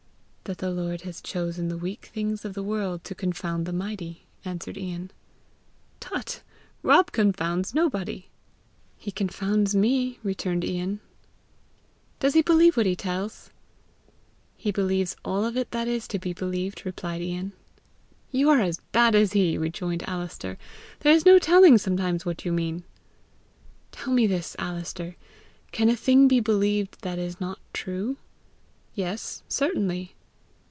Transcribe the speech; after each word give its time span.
"That 0.45 0.57
the 0.57 0.69
Lord 0.71 1.03
has 1.03 1.21
chosen 1.21 1.69
the 1.69 1.77
weak 1.77 2.07
things 2.07 2.43
of 2.43 2.55
the 2.55 2.63
world 2.63 3.05
to 3.05 3.15
confound 3.15 3.65
the 3.65 3.71
mighty," 3.71 4.25
answered 4.43 4.77
Ian. 4.77 5.09
"Tut! 6.01 6.41
Rob 6.83 7.13
confounds 7.13 7.73
nobody." 7.73 8.27
"He 8.97 9.11
confounds 9.11 9.73
me," 9.75 10.19
returned 10.23 10.65
Ian. 10.65 10.99
"Does 12.19 12.33
he 12.33 12.41
believe 12.41 12.75
what 12.75 12.85
he 12.85 12.97
tells?" 12.97 13.49
"He 14.57 14.71
believes 14.73 15.15
all 15.23 15.45
of 15.45 15.55
it 15.55 15.71
that 15.71 15.87
is 15.87 16.05
to 16.09 16.19
be 16.19 16.33
believed," 16.33 16.85
replied 16.85 17.21
Ian. 17.21 17.53
"You 18.29 18.49
are 18.49 18.59
as 18.59 18.81
bad 18.91 19.15
as 19.15 19.31
he!" 19.31 19.57
rejoined 19.57 20.03
Alister. 20.03 20.57
"There 20.99 21.13
is 21.13 21.25
no 21.25 21.39
telling, 21.39 21.77
sometimes, 21.77 22.25
what 22.25 22.43
you 22.43 22.51
mean!" 22.51 22.83
"Tell 23.93 24.11
me 24.11 24.27
this, 24.27 24.57
Alister: 24.59 25.15
can 25.71 25.87
a 25.87 25.95
thing 25.95 26.27
be 26.27 26.41
believed 26.41 26.97
that 27.03 27.17
is 27.19 27.39
not 27.39 27.59
true?" 27.71 28.17
"Yes, 28.93 29.43
certainly!" 29.47 30.13